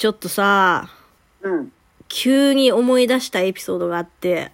[0.00, 0.88] ちょっとさ、
[1.42, 1.72] うん。
[2.08, 4.50] 急に思い出したエピソードがあって、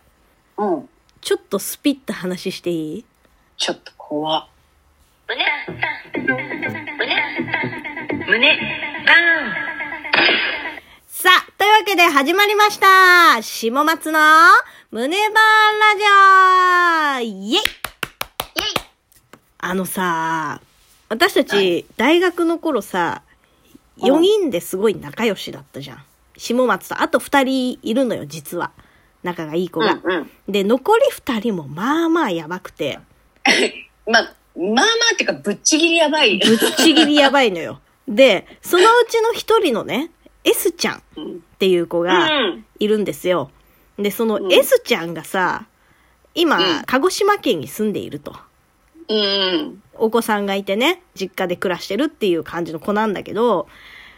[0.59, 0.89] うん。
[1.21, 3.05] ちょっとスピッた話していい？
[3.57, 4.49] ちょっと怖っ。
[5.29, 5.45] 胸。
[8.27, 8.49] 胸。
[9.07, 9.13] バ
[11.07, 13.41] さあ、というわけで始まりました。
[13.41, 14.19] 下松の
[14.91, 15.79] 胸バーン
[17.21, 17.53] ラジオ。
[17.53, 17.63] イェイ。
[19.59, 20.61] あのさ、
[21.09, 23.23] 私たち、大学の頃さ、
[23.99, 26.05] 4人ですごい仲良しだったじゃん。
[26.37, 28.73] 下松と、あと2人いるのよ、実は。
[29.23, 30.01] 仲がいい子が。
[30.03, 30.31] うんうん。
[30.49, 32.99] で、残り2人もまあまあやばくて、
[34.07, 36.39] まあ、まあまあっていうか、ぶっちぎりやばい。
[36.39, 37.81] ぶっちぎりやばいのよ。
[38.07, 40.11] で、そのうちの1人のね、
[40.45, 41.41] S ちゃんっうん。
[41.59, 43.51] ていう子がうんいるんですよ。
[43.99, 45.67] で、そのうん S ちゃんがさ、
[46.35, 48.37] 今、うん鹿児島県に住んでいると。
[49.09, 49.83] うん。
[49.95, 53.69] お子さんがいてね、実家で暮らしてるっていう感じの子なんだけど、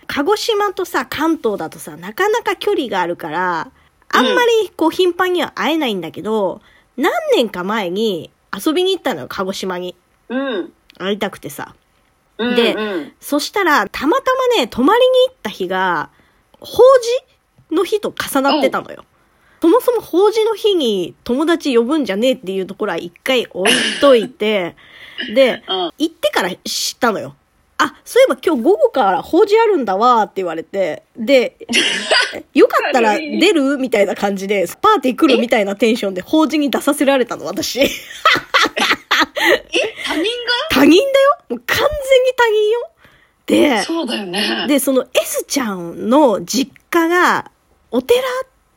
[0.06, 3.70] 鹿児島とさ、関東だとさ、なかなか距離があるから、
[4.10, 4.30] あんま
[4.62, 6.62] りこう頻繁には会えないんだけど、
[6.96, 9.94] 何年か前に遊びに行ったのよ、鹿児島に。
[10.28, 10.72] うん。
[10.98, 11.74] 会いたくてさ。
[12.38, 12.56] うん。
[12.56, 13.12] でうん。
[13.20, 16.10] そしたら、たまたまね、泊まりに行った日が、
[16.60, 16.82] 法
[17.68, 19.04] 事の日と重なってたのよ。
[19.60, 24.76] そもそも法事の日に友達呼ぶんじゃねえっていうところは一回置いといて、
[25.34, 25.92] で、うん。
[25.98, 27.34] 行ってから知ったのよ。
[27.80, 31.56] あ、そういえば今日午後から法事あるんだわーって言われて、で、
[32.54, 37.80] よかったら出るみたいな感じで、パーティー来るみたいなテンションで法事に出させられたの、私。
[37.80, 37.88] え、
[40.04, 40.24] 他人
[40.70, 42.90] 他人だよもう完全に他人よ
[43.46, 44.66] でが、そうだよね。
[44.68, 47.50] で、その S ちゃんの実家が
[47.90, 48.22] お寺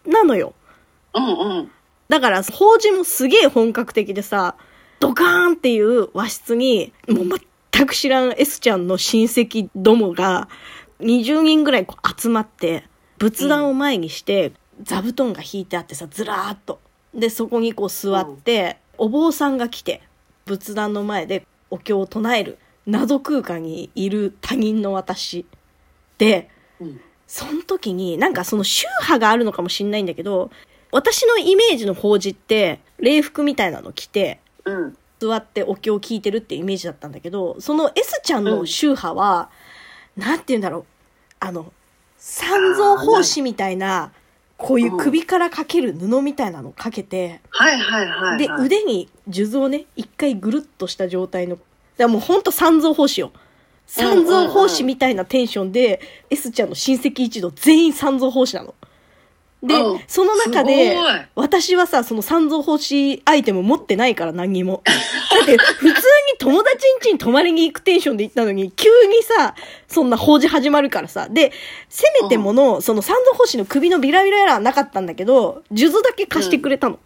[0.05, 0.53] なのよ。
[1.13, 1.71] うんうん。
[2.09, 4.55] だから、法事もすげえ本格的でさ、
[4.99, 7.39] ドカーンっていう和室に、もう
[7.71, 10.47] 全く知らん S ちゃんの親戚どもが、
[10.99, 12.85] 20人ぐらいこう集まって、
[13.17, 14.53] 仏壇を前にして、
[14.83, 16.79] 座布団が引いてあってさ、ずらーっと。
[17.13, 20.01] で、そこにこう座って、お坊さんが来て、
[20.45, 25.45] 仏壇の前でお経を唱える、謎空間にいる他人の私。
[26.17, 26.49] で、
[26.79, 27.01] うん。
[27.25, 30.51] その時に、なんかその宗派があるのかもしんないんだけど、
[30.91, 34.97] 私のイメージの法事って、礼服みたいなの着て、うん。
[35.19, 39.51] 座ってお経を聞いてるっていうイメージだったんだけど、その S ちゃんの宗派は、
[40.17, 40.85] なんて言うんだろう、
[41.39, 41.71] あの、
[42.17, 44.11] 三蔵法師みたいな、
[44.57, 48.37] こういう首からかける布みたいなのをかけて、はいはいはい、はい。
[48.39, 51.57] で、腕に数珠をね、一回ぐるっとした状態の、
[51.97, 53.31] だもうほんと三蔵法師よ。
[53.85, 55.99] 三蔵法師みたいなテンションで、
[56.29, 58.73] S ちゃんの親戚一同全員三蔵法師なの。
[59.63, 60.97] でうん、その中で
[61.35, 64.81] 私はさ、その三蔵法師アイテム持ってないから何にも。
[65.31, 65.93] だって、普通に
[66.39, 69.53] 友達ん家に泊まりに行くテンションで行ったのに、急にさ、
[69.87, 71.27] そんな法事始まるからさ。
[71.29, 71.51] で、
[71.89, 76.97] せめてもの、その三蔵法師の首のビラビラやらはなかったんだけど、数珠だけ貸してくれたの。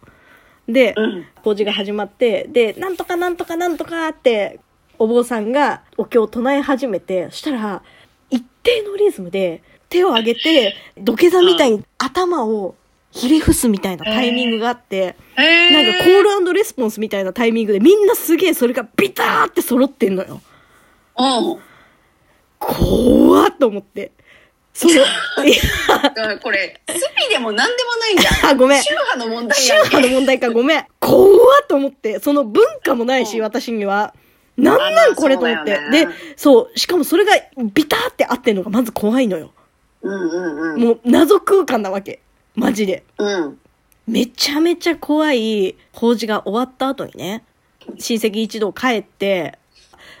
[0.66, 1.26] で、うん。
[1.42, 4.60] 法事が始まって、で、なんとかなんとかなんとかって、
[4.98, 7.82] お坊さんがお経を唱え始めて、そしたら、
[8.30, 12.74] 一定のリズムで、手を上げて、土下座みたいに頭を
[13.10, 20.40] ひれ伏すみたいなタイミングがあって、なんかコールレスポンスみたいなタイミングで、みんなすげえそれがビターって揃ってんのよ。
[21.18, 21.58] うん。
[22.58, 24.12] 怖っと思って。
[24.74, 28.50] その、 いや、これ、スピでも何でもないじゃん。
[28.52, 30.84] あごめん宗派の問題宗派の問題かごめん。
[31.00, 31.26] 怖
[31.62, 34.14] っと思って、その文化もないし、うん私には。
[34.58, 35.78] なんなんこれと思って。
[35.90, 37.32] ね、そう、しかもそれが
[37.74, 39.52] ビターって合ってんのがまず怖いのよ。
[40.06, 40.82] うんうんうん。
[40.82, 42.20] もう謎空間なわけ。
[42.54, 43.04] マジで。
[43.18, 43.58] うん。
[44.06, 47.44] めちゃめちゃ怖い法事が終わった後にね、
[47.98, 49.58] 親戚一同帰って、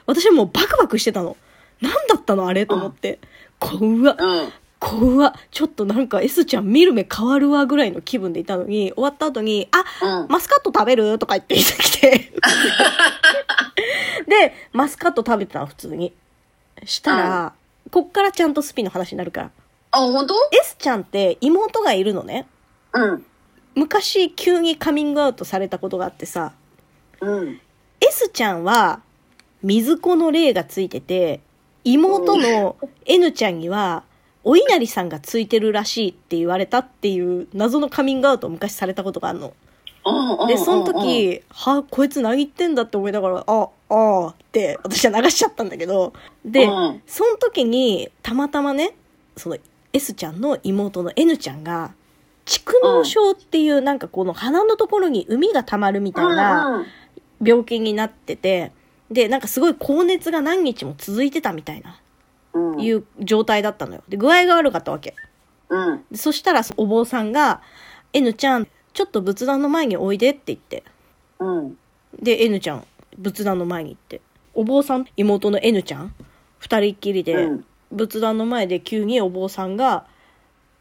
[0.06, 1.36] 私はもうバクバクしてたの。
[1.80, 3.20] なんだったのあれと思って。
[3.58, 4.16] 怖っ。
[4.18, 4.52] うん。
[4.78, 5.32] 怖っ。
[5.50, 10.28] ちょっとなんか S ちゃん見る目変わるわぐらいの気分でいたのに、終わった後に、あ、うん。
[10.28, 12.32] マスカット食べるとか言って言ってきて。
[14.26, 16.12] で、マスカット食べてたの、普通に。
[16.84, 17.52] したら、
[17.90, 19.50] こっからちゃんとスピの話になるから。
[19.96, 22.46] あ、本当？S ちゃんって妹がいるのね。
[22.92, 23.24] うん。
[23.74, 26.52] 昔急にカミングアウトされたことがあってさ、
[27.20, 27.60] うん。
[28.00, 29.00] S ちゃんは
[29.62, 31.40] 水子の霊がついてて、
[31.84, 32.76] 妹の
[33.06, 34.04] N ちゃんには、
[34.44, 39.54] お稲荷さんがついてるらしいって言われたっていう謎のカミングアウトを昔されたことがあるの。
[40.04, 40.46] うん。
[40.46, 46.12] で、その時、は、こいつ何言ってんだって思いながら、あ、ああって私は流しちゃったんだけど、
[46.44, 48.94] で、うんその時にたまたまね、
[49.36, 49.56] その
[49.96, 51.94] S ちゃんの妹の N ちゃんが、
[52.44, 56.84] 蓄膿症っていうなんかこの鼻のところに海が溜まるみたいな
[57.42, 58.72] 病気になってて、
[59.10, 61.98] で、なんかすごい高熱が何日も続いてたみたいな
[62.52, 62.80] うん。
[62.80, 64.02] いう状態だったのよ。
[64.08, 65.14] で、具合が悪かったわけ。
[65.70, 66.04] うん。
[66.10, 67.62] でそしたらお坊さんが、
[68.12, 70.84] N ちゃん、ちょっと仏壇の前においでって言って。
[71.38, 71.78] うん。
[72.20, 74.20] で、N ちゃん、仏壇の前に行って。
[74.52, 76.14] お坊さん、妹の N ちゃん、
[76.58, 80.06] 二人っきりで、うん仏壇の前で急にお坊さんが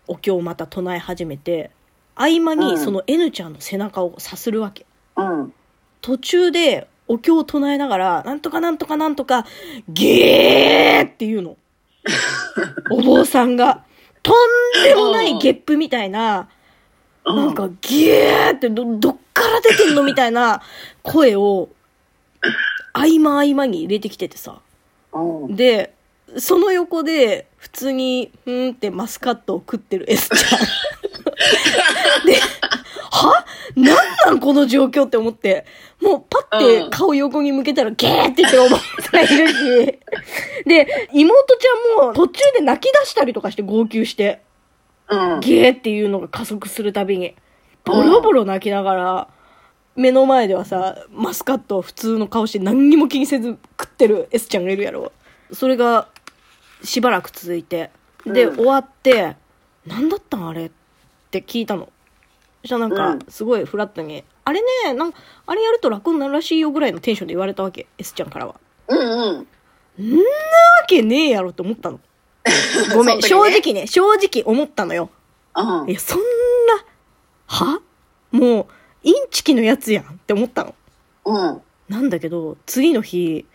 [0.07, 1.71] お経をまた唱え始めて、
[2.15, 4.85] 合間うんにその N ちゃんの背中をさするわけ。
[5.17, 5.53] うん。
[6.01, 9.45] 途中でお経を唱えながら、なんとかなんとかなんとか、
[9.87, 11.57] ゲーって言うの。
[12.91, 13.83] お坊さんが。
[14.23, 16.49] とんでもないゲップみたいな、
[17.25, 20.61] なんかゲーってど、どっから出てんのみたいな
[21.03, 21.69] 声を、
[22.93, 24.61] 合間合間に入れてきててさ。
[25.13, 25.55] うん。
[25.55, 25.93] で、
[26.37, 32.25] その横で、普通に、ふーんってマスカットを食ってる S ちゃん。
[32.25, 32.39] で、
[33.11, 33.45] は？
[33.75, 33.95] なん
[34.25, 35.65] なんこの状況って思って、
[36.01, 39.99] もうパッて顔横に向けたらゲーって言ってるおばさんいるし、
[40.65, 44.41] で、妹ちゃんも途中で泣き出したりとかして号泣して、
[45.09, 45.39] うん。
[45.39, 47.35] ゲーっていうのが加速するたびに、
[47.83, 49.27] ボロボロ泣きながら、
[49.95, 55.11] 目の前ではさ、マスカットを普通の顔して何にも気にせず食ってる S ちゃんがいるやろ。
[55.53, 56.09] それが、
[56.83, 57.91] しばらく続いて。
[58.25, 59.35] で、うん終わって、
[59.85, 60.71] 何だったんあれっ
[61.31, 61.91] て聞いたの。
[62.61, 67.87] そしたらなんか、すごいフラットに、あれね、なんか、あれやると楽になるらしいよぐらいのテンションで言われたわけ。
[67.97, 68.55] S ちゃんからは。
[68.87, 70.17] うんうん。
[70.17, 70.23] わ
[70.87, 71.99] けねえやろって思ったの。
[72.93, 75.09] ごめん、ね正直ね、正直思ったのよ。
[75.55, 75.93] うんい。
[75.93, 76.23] や、そんな、
[77.47, 77.81] は？
[78.31, 78.65] もう、
[79.03, 80.75] インチキのやつやんって思ったの。
[81.25, 81.61] うん。
[81.89, 83.45] なんだけど、次の日、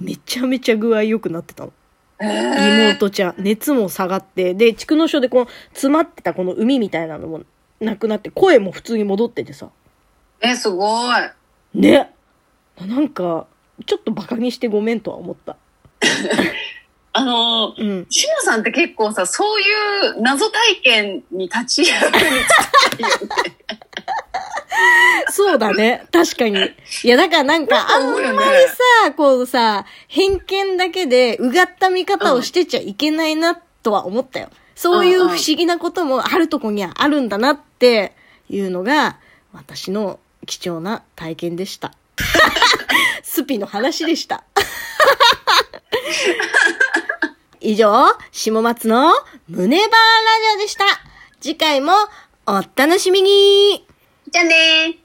[0.00, 1.72] めちゃめちゃ具合良くなってたの。
[2.20, 3.34] えー、妹ちゃん。
[3.38, 7.42] 熱も下がって、で、蓄膿症でこの、詰まってたこの海みたいなのも
[7.80, 9.70] なくなって、声も普通に戻っててさ。
[10.40, 11.20] え、すごい。
[11.74, 12.12] ね。
[12.80, 13.46] なんか、
[13.86, 15.56] ちょっとバカにしてごめんとは思った。
[17.12, 18.06] あのー、うん。
[18.08, 19.64] しもさんって結構さ、そうい
[20.18, 23.56] う謎体験に立ち会うに近いよね。
[25.30, 26.06] そうだね。
[26.12, 26.58] 確かに。
[27.04, 28.26] いや、だからなんか、あんまり
[29.04, 34.50] さ、こうさ、偏見だけで、うがった見方をしてちゃいけないな、とは思ったよ。
[34.74, 38.12] そういう不思議なこともあるとこにはあるんだなって
[38.48, 39.18] いうのが、
[39.52, 41.92] 私の貴重な体験でした。
[43.22, 44.44] スピの話でした。
[47.60, 49.12] 以上、下松の
[49.48, 49.92] 胸バーラ
[50.52, 50.84] ジオでした。
[51.40, 51.92] 次回も
[52.46, 53.86] お楽しみに
[54.32, 55.00] じゃあねー。